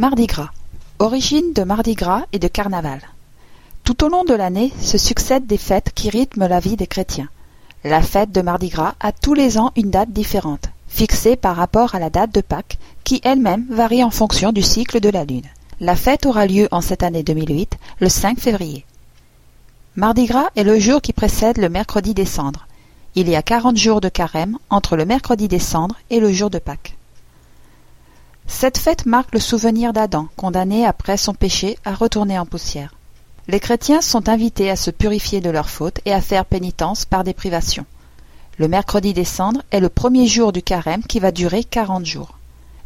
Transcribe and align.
Mardi 0.00 0.28
gras. 0.28 0.50
Origine 1.00 1.52
de 1.52 1.64
Mardi 1.64 1.96
gras 1.96 2.22
et 2.32 2.38
de 2.38 2.46
carnaval. 2.46 3.00
Tout 3.82 4.04
au 4.04 4.08
long 4.08 4.22
de 4.22 4.32
l'année 4.32 4.72
se 4.80 4.96
succèdent 4.96 5.48
des 5.48 5.58
fêtes 5.58 5.90
qui 5.92 6.08
rythment 6.08 6.46
la 6.46 6.60
vie 6.60 6.76
des 6.76 6.86
chrétiens. 6.86 7.28
La 7.82 8.00
fête 8.00 8.30
de 8.30 8.40
Mardi 8.40 8.68
gras 8.68 8.94
a 9.00 9.10
tous 9.10 9.34
les 9.34 9.58
ans 9.58 9.72
une 9.74 9.90
date 9.90 10.12
différente, 10.12 10.68
fixée 10.86 11.34
par 11.34 11.56
rapport 11.56 11.96
à 11.96 11.98
la 11.98 12.10
date 12.10 12.32
de 12.32 12.40
Pâques, 12.40 12.78
qui 13.02 13.20
elle-même 13.24 13.66
varie 13.70 14.04
en 14.04 14.10
fonction 14.10 14.52
du 14.52 14.62
cycle 14.62 15.00
de 15.00 15.08
la 15.08 15.24
Lune. 15.24 15.50
La 15.80 15.96
fête 15.96 16.26
aura 16.26 16.46
lieu 16.46 16.68
en 16.70 16.80
cette 16.80 17.02
année 17.02 17.24
2008, 17.24 17.76
le 17.98 18.08
5 18.08 18.38
février. 18.38 18.84
Mardi 19.96 20.26
gras 20.26 20.50
est 20.54 20.62
le 20.62 20.78
jour 20.78 21.02
qui 21.02 21.12
précède 21.12 21.58
le 21.58 21.70
mercredi 21.70 22.14
des 22.14 22.24
cendres. 22.24 22.68
Il 23.16 23.28
y 23.28 23.34
a 23.34 23.42
quarante 23.42 23.76
jours 23.76 24.00
de 24.00 24.08
carême 24.08 24.58
entre 24.70 24.94
le 24.94 25.04
mercredi 25.04 25.48
des 25.48 25.58
cendres 25.58 25.96
et 26.08 26.20
le 26.20 26.30
jour 26.30 26.50
de 26.50 26.60
Pâques. 26.60 26.97
Cette 28.48 28.78
fête 28.78 29.06
marque 29.06 29.34
le 29.34 29.40
souvenir 29.40 29.92
d'Adam, 29.92 30.26
condamné 30.36 30.84
après 30.84 31.16
son 31.16 31.34
péché 31.34 31.78
à 31.84 31.94
retourner 31.94 32.38
en 32.38 32.46
poussière. 32.46 32.94
Les 33.46 33.60
chrétiens 33.60 34.00
sont 34.00 34.28
invités 34.28 34.68
à 34.70 34.74
se 34.74 34.90
purifier 34.90 35.40
de 35.40 35.50
leurs 35.50 35.70
fautes 35.70 36.00
et 36.06 36.12
à 36.12 36.20
faire 36.20 36.44
pénitence 36.44 37.04
par 37.04 37.22
des 37.22 37.34
privations. 37.34 37.86
Le 38.58 38.66
mercredi 38.66 39.12
des 39.12 39.24
cendres 39.24 39.62
est 39.70 39.80
le 39.80 39.88
premier 39.88 40.26
jour 40.26 40.50
du 40.50 40.62
carême 40.62 41.04
qui 41.04 41.20
va 41.20 41.30
durer 41.30 41.62
quarante 41.62 42.04
jours. 42.04 42.38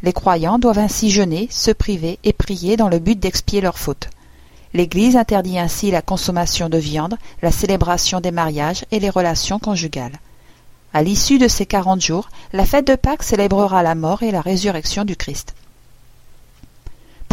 Les 0.03 0.13
croyants 0.13 0.59
doivent 0.59 0.79
ainsi 0.79 1.09
jeûner, 1.09 1.47
se 1.49 1.71
priver 1.71 2.19
et 2.23 2.33
prier 2.33 2.77
dans 2.77 2.89
le 2.89 2.99
but 2.99 3.19
d'expier 3.19 3.61
leurs 3.61 3.79
fautes. 3.79 4.09
L'Église 4.73 5.15
interdit 5.15 5.57
ainsi 5.57 5.91
la 5.91 6.01
consommation 6.01 6.69
de 6.69 6.77
viande, 6.77 7.17
la 7.41 7.51
célébration 7.51 8.19
des 8.19 8.31
mariages 8.31 8.85
et 8.91 8.99
les 8.99 9.09
relations 9.09 9.59
conjugales. 9.59 10.19
À 10.93 11.01
l'issue 11.01 11.39
de 11.39 11.47
ces 11.47 11.65
quarante 11.65 12.01
jours, 12.01 12.29
la 12.53 12.65
fête 12.65 12.85
de 12.85 12.95
Pâques 12.95 13.23
célébrera 13.23 13.81
la 13.81 13.95
mort 13.95 14.21
et 14.21 14.29
la 14.29 14.41
résurrection 14.41 15.05
du 15.05 15.15
Christ. 15.15 15.55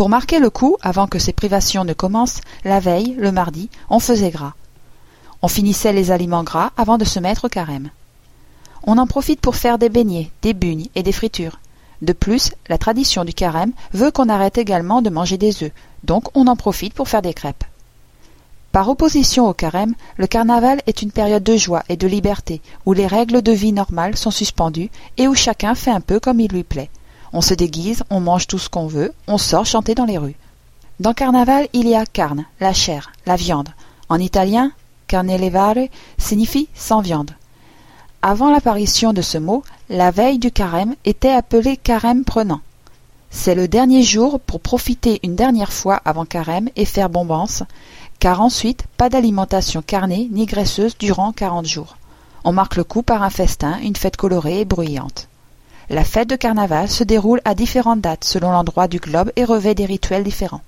Pour 0.01 0.09
marquer 0.09 0.39
le 0.39 0.49
coup, 0.49 0.79
avant 0.81 1.07
que 1.07 1.19
ces 1.19 1.35
privations 1.35 1.85
ne 1.85 1.93
commencent, 1.93 2.41
la 2.65 2.81
veille, 2.81 3.15
le 3.19 3.33
mardi, 3.33 3.69
on 3.91 3.99
faisait 3.99 4.31
gras. 4.31 4.55
On 5.43 5.47
finissait 5.47 5.93
les 5.93 6.11
aliments 6.11 6.43
gras 6.43 6.71
avant 6.79 6.97
de 6.97 7.05
se 7.05 7.21
mettre 7.21 7.45
au 7.45 7.49
carême. 7.51 7.91
On 8.85 8.97
en 8.97 9.07
profite 9.07 9.43
pour 9.43 9.57
faire 9.57 9.77
des 9.77 9.91
beignets, 9.91 10.31
des 10.41 10.55
bugnes 10.55 10.87
et 10.95 11.03
des 11.03 11.13
fritures. 11.13 11.61
De 12.01 12.15
plus, 12.15 12.53
la 12.71 12.79
tradition 12.79 13.27
du 13.27 13.35
carême 13.35 13.73
veut 13.93 14.11
qu'on 14.11 14.31
arrête 14.31 14.57
également 14.57 15.03
de 15.03 15.11
manger 15.11 15.37
des 15.37 15.65
œufs, 15.65 15.73
donc 16.03 16.35
on 16.35 16.47
en 16.47 16.57
profite 16.57 16.95
pour 16.95 17.11
faire 17.11 17.21
des 17.21 17.35
crêpes. 17.35 17.65
Par 18.73 18.89
opposition 18.89 19.51
au 19.51 19.53
carême, 19.53 19.95
le 20.17 20.27
carnaval 20.27 20.81
est 20.87 21.03
une 21.03 21.13
période 21.13 21.43
de 21.43 21.59
joie 21.59 21.83
et 21.91 21.99
de 21.99 22.09
liberté, 22.09 22.63
où 22.87 22.95
les 22.95 23.07
règles 23.07 23.43
de 23.43 23.53
vie 23.53 23.75
normales 23.75 24.17
sont 24.17 24.31
suspendues 24.31 24.89
et 25.19 25.29
où 25.29 25.35
chacun 25.35 25.75
fait 25.75 25.91
un 25.91 26.01
peu 26.01 26.19
comme 26.21 26.41
il 26.41 26.51
lui 26.51 26.65
plaît. 26.65 26.89
On 27.33 27.41
se 27.41 27.55
déguise, 27.55 28.03
on 28.11 28.21
mange 28.21 28.47
tout 28.47 28.59
ce 28.59 28.69
qu'on 28.69 28.87
veut, 28.87 29.13
on 29.27 29.39
sort 29.39 29.67
chanter 29.67 29.95
dans 29.95 30.05
les 30.05 30.19
rues. 30.19 30.37
Dans 30.99 31.15
carnaval, 31.15 31.69
il 31.73 31.89
y 31.89 31.95
a 31.95 32.05
carne, 32.05 32.45
la 32.61 32.73
chair, 32.73 33.13
la 33.25 33.37
viande. 33.37 33.69
En 34.09 34.19
italien, 34.19 34.73
carne 35.07 35.35
levare 35.37 35.89
signifie 36.19 36.69
sans 36.75 37.01
viande. 37.01 37.31
Avant 38.21 38.51
l'apparition 38.51 39.15
de 39.15 39.23
ce 39.23 39.39
mot, 39.39 39.65
la 39.89 40.11
veille 40.11 40.39
du 40.39 40.51
carême 40.51 40.95
était 41.07 41.31
appelée 41.31 41.79
carême 41.79 42.25
prenant. 42.25 42.61
C'est 43.31 43.55
le 43.55 43.67
dernier 43.67 44.03
jour 44.03 44.41
pour 44.41 44.61
profiter 44.61 45.21
une 45.23 45.37
dernière 45.37 45.73
fois 45.73 46.03
avant 46.05 46.27
carême 46.27 46.69
et 46.77 46.85
faire 46.85 47.09
bombance, 47.09 47.63
car 48.19 48.43
ensuite 48.43 48.85
pas 48.99 49.09
d'alimentation 49.09 49.81
carnée 49.81 50.29
ni 50.31 50.45
graisseuse 50.45 50.99
durant 50.99 51.33
quarante 51.33 51.67
jours. 51.67 51.97
On 52.45 52.53
marque 52.53 52.77
le 52.77 52.85
coup 52.85 53.03
par 53.03 53.23
un 53.23 53.31
festin, 53.31 53.79
une 53.79 53.97
fête 53.97 54.19
colorée 54.19 54.61
et 54.61 54.65
bruyante. 54.67 55.30
La 55.93 56.05
fête 56.05 56.31
de 56.31 56.37
carnaval 56.37 56.89
se 56.89 57.03
déroule 57.03 57.41
à 57.45 57.57
différentes 57.57 58.01
dates 58.01 58.23
selon 58.23 58.53
l'endroit 58.53 58.87
du 58.87 59.01
globe 59.01 59.33
et 59.35 59.45
revêt 59.45 59.75
des 59.75 59.87
rituels 59.87 60.23
différents. 60.23 60.63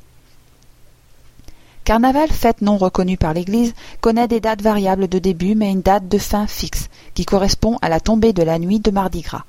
Carnaval, 1.85 2.29
fête 2.29 2.61
non 2.61 2.77
reconnue 2.77 3.17
par 3.17 3.33
l'Église, 3.33 3.73
connaît 4.01 4.27
des 4.27 4.41
dates 4.41 4.63
variables 4.63 5.07
de 5.07 5.21
début 5.21 5.55
mais 5.55 5.71
une 5.71 5.81
date 5.81 6.09
de 6.09 6.19
fin 6.19 6.49
fixe, 6.49 6.89
qui 7.15 7.25
correspond 7.25 7.79
à 7.83 7.89
la 7.89 8.01
tombée 8.01 8.33
de 8.33 8.43
la 8.43 8.59
nuit 8.59 8.81
de 8.81 8.91
Mardi 8.91 9.21
Gras. 9.21 9.45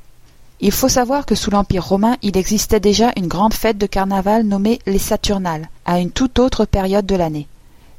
Il 0.59 0.71
faut 0.71 0.89
savoir 0.89 1.25
que 1.25 1.33
sous 1.33 1.49
l'Empire 1.49 1.87
romain, 1.87 2.17
il 2.21 2.37
existait 2.37 2.79
déjà 2.79 3.11
une 3.17 3.27
grande 3.27 3.55
fête 3.55 3.79
de 3.79 3.87
carnaval 3.87 4.43
nommée 4.43 4.77
les 4.85 4.99
Saturnales, 4.99 5.69
à 5.85 5.99
une 5.99 6.11
toute 6.11 6.37
autre 6.37 6.65
période 6.65 7.07
de 7.07 7.15
l'année. 7.15 7.47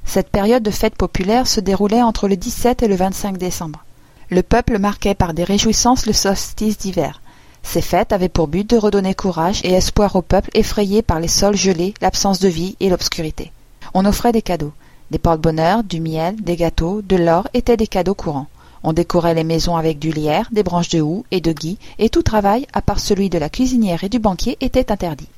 Cette 0.04 0.30
période 0.30 0.62
de 0.62 0.70
fête 0.70 0.94
populaire 0.94 1.48
se 1.48 1.58
déroulait 1.58 2.02
entre 2.02 2.28
le 2.28 2.36
17 2.36 2.84
et 2.84 2.88
le 2.88 2.94
25 2.94 3.36
décembre. 3.36 3.84
Le 4.30 4.44
peuple 4.44 4.78
marquait 4.78 5.16
par 5.16 5.34
des 5.34 5.42
réjouissances 5.42 6.06
le 6.06 6.12
solstice 6.12 6.78
d'hiver. 6.78 7.20
Ces 7.64 7.82
fêtes 7.82 8.12
avaient 8.12 8.28
pour 8.28 8.46
but 8.46 8.68
de 8.68 8.76
redonner 8.76 9.14
courage 9.14 9.60
et 9.64 9.72
espoir 9.72 10.14
au 10.14 10.22
peuple 10.22 10.50
effrayé 10.54 11.02
par 11.02 11.18
les 11.18 11.28
sols 11.28 11.56
gelés, 11.56 11.94
l'absence 12.00 12.38
de 12.38 12.48
vie 12.48 12.76
et 12.78 12.88
l'obscurité. 12.88 13.50
On 13.94 14.04
offrait 14.04 14.30
des 14.30 14.42
cadeaux. 14.42 14.72
Des 15.10 15.18
porte-bonheur, 15.18 15.82
du 15.82 16.00
miel, 16.00 16.36
des 16.36 16.56
gâteaux, 16.56 17.02
de 17.02 17.16
l'or 17.16 17.48
étaient 17.52 17.76
des 17.76 17.88
cadeaux 17.88 18.14
courants. 18.14 18.46
On 18.84 18.92
décorait 18.92 19.34
les 19.34 19.44
maisons 19.44 19.76
avec 19.76 19.98
du 19.98 20.12
lierre, 20.12 20.48
des 20.52 20.62
branches 20.62 20.90
de 20.90 21.00
houx 21.00 21.24
et 21.30 21.40
de 21.40 21.52
gui, 21.52 21.78
et 21.98 22.10
tout 22.10 22.22
travail, 22.22 22.66
à 22.72 22.82
part 22.82 23.00
celui 23.00 23.30
de 23.30 23.38
la 23.38 23.48
cuisinière 23.48 24.04
et 24.04 24.08
du 24.08 24.18
banquier, 24.18 24.56
était 24.60 24.92
interdit. 24.92 25.28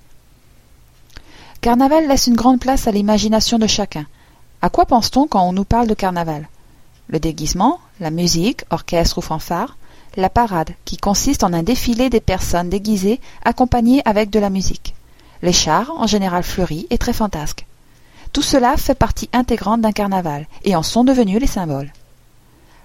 Carnaval 1.60 2.06
laisse 2.06 2.26
une 2.26 2.36
grande 2.36 2.60
place 2.60 2.86
à 2.86 2.90
l'imagination 2.90 3.58
de 3.58 3.66
chacun. 3.66 4.06
À 4.62 4.68
quoi 4.68 4.84
pense-t-on 4.84 5.26
quand 5.26 5.42
on 5.42 5.52
nous 5.52 5.64
parle 5.64 5.86
de 5.86 5.94
carnaval? 5.94 6.48
Le 7.08 7.20
déguisement, 7.20 7.78
la 8.00 8.10
musique, 8.10 8.64
orchestre 8.70 9.18
ou 9.18 9.20
fanfare, 9.20 9.76
la 10.16 10.30
parade, 10.30 10.70
qui 10.84 10.96
consiste 10.96 11.44
en 11.44 11.52
un 11.52 11.62
défilé 11.62 12.10
des 12.10 12.20
personnes 12.20 12.68
déguisées 12.68 13.20
accompagnées 13.44 14.02
avec 14.04 14.30
de 14.30 14.38
la 14.38 14.50
musique. 14.50 14.94
Les 15.42 15.52
chars, 15.52 15.92
en 15.96 16.06
général 16.06 16.42
fleuris 16.42 16.86
et 16.90 16.98
très 16.98 17.12
fantasques. 17.12 17.66
Tout 18.32 18.42
cela 18.42 18.76
fait 18.76 18.94
partie 18.94 19.28
intégrante 19.32 19.80
d'un 19.80 19.92
carnaval, 19.92 20.46
et 20.64 20.76
en 20.76 20.82
sont 20.82 21.04
devenus 21.04 21.40
les 21.40 21.46
symboles. 21.46 21.92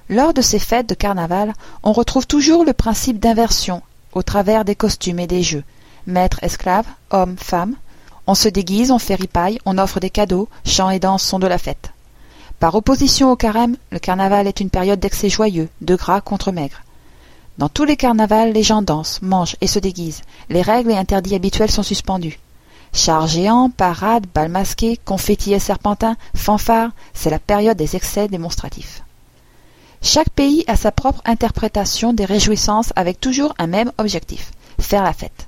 Lors 0.10 0.34
de 0.34 0.42
ces 0.42 0.60
fêtes 0.60 0.90
de 0.90 0.94
carnaval, 0.94 1.54
on 1.84 1.94
retrouve 1.94 2.28
toujours 2.28 2.66
le 2.66 2.74
principe 2.74 3.20
d'inversion 3.20 3.82
au 4.14 4.24
travers 4.24 4.66
des 4.66 4.76
costumes 4.76 5.20
et 5.20 5.28
des 5.28 5.44
jeux. 5.44 5.64
Maître, 6.06 6.40
esclave, 6.42 6.86
homme, 7.12 7.38
femme. 7.38 7.76
On 8.28 8.36
se 8.36 8.50
déguise, 8.50 8.92
on 8.92 9.00
fait 9.00 9.16
ripaille, 9.16 9.60
on 9.66 9.78
offre 9.78 10.00
des 10.00 10.10
cadeaux, 10.10 10.50
chants 10.66 10.90
et 10.90 11.00
danses 11.00 11.24
sont 11.24 11.40
de 11.40 11.48
la 11.48 11.58
fête. 11.58 11.92
Par 12.60 12.76
opposition 12.76 13.32
au 13.32 13.36
carême, 13.36 13.78
le 13.92 14.00
carnaval 14.00 14.48
est 14.48 14.60
une 14.60 14.70
période 14.70 15.00
d'excès 15.00 15.30
joyeux, 15.30 15.70
de 15.82 15.96
gras 15.96 16.22
contre 16.22 16.52
maigre. 16.52 16.82
Dans 17.58 17.70
tous 17.70 17.84
les 17.84 17.98
carnavals, 17.98 18.54
les 18.54 18.64
gens 18.64 18.82
dansent, 18.82 19.22
mangent 19.22 19.56
et 19.62 19.68
se 19.68 19.80
déguisent. 19.80 20.22
Les 20.50 20.62
règles 20.62 20.92
et 20.92 20.98
interdits 20.98 21.36
habituels 21.36 21.72
sont 21.72 21.84
suspendus. 21.84 22.40
Chars 22.94 23.28
géants, 23.28 23.70
parades, 23.70 24.26
bals 24.34 24.50
masqués, 24.50 24.98
confettis 25.06 25.54
et 25.54 25.60
serpentins, 25.60 26.18
fanfares, 26.36 26.92
c'est 27.14 27.30
la 27.30 27.40
période 27.40 27.78
des 27.78 27.96
excès 27.96 28.28
démonstratifs. 28.28 29.04
Chaque 30.02 30.30
pays 30.30 30.64
a 30.68 30.76
sa 30.76 30.92
propre 30.92 31.22
interprétation 31.26 32.12
des 32.12 32.26
réjouissances 32.26 32.92
avec 32.96 33.20
toujours 33.20 33.54
un 33.60 33.68
même 33.68 33.92
objectif, 33.98 34.52
faire 34.80 35.04
la 35.04 35.14
fête. 35.14 35.48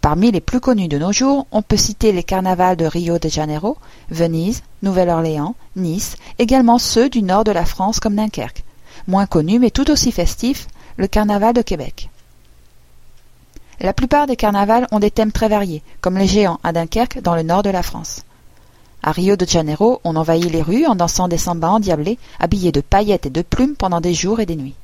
Parmi 0.00 0.30
les 0.30 0.40
plus 0.40 0.60
connus 0.60 0.88
de 0.88 0.98
nos 0.98 1.12
jours, 1.12 1.46
on 1.50 1.62
peut 1.62 1.76
citer 1.76 2.12
les 2.12 2.22
carnavals 2.22 2.76
de 2.76 2.86
Rio 2.86 3.18
de 3.18 3.28
Janeiro, 3.28 3.76
Venise, 4.10 4.62
Nouvelle-Orléans, 4.82 5.54
Nice, 5.76 6.16
également 6.38 6.78
ceux 6.78 7.08
du 7.08 7.22
nord 7.22 7.44
de 7.44 7.52
la 7.52 7.64
France 7.64 8.00
comme 8.00 8.16
Dunkerque. 8.16 8.64
Moins 9.06 9.26
connus 9.26 9.58
mais 9.58 9.70
tout 9.70 9.90
aussi 9.90 10.10
festifs, 10.10 10.68
le 11.02 11.08
carnaval 11.08 11.52
de 11.52 11.62
Québec. 11.62 12.10
La 13.80 13.92
plupart 13.92 14.28
des 14.28 14.36
carnavals 14.36 14.86
ont 14.92 15.00
des 15.00 15.10
thèmes 15.10 15.32
très 15.32 15.48
variés, 15.48 15.82
comme 16.00 16.16
les 16.16 16.28
géants 16.28 16.60
à 16.62 16.72
Dunkerque 16.72 17.20
dans 17.20 17.34
le 17.34 17.42
nord 17.42 17.64
de 17.64 17.70
la 17.70 17.82
France. 17.82 18.22
À 19.02 19.10
Rio 19.10 19.34
de 19.34 19.44
Janeiro, 19.44 20.00
on 20.04 20.14
envahit 20.14 20.48
les 20.48 20.62
rues 20.62 20.86
en 20.86 20.94
dansant 20.94 21.26
des 21.26 21.38
sambas 21.38 21.70
endiablés, 21.70 22.20
habillés 22.38 22.70
de 22.70 22.80
paillettes 22.80 23.26
et 23.26 23.30
de 23.30 23.42
plumes 23.42 23.74
pendant 23.74 24.00
des 24.00 24.14
jours 24.14 24.38
et 24.38 24.46
des 24.46 24.54
nuits. 24.54 24.76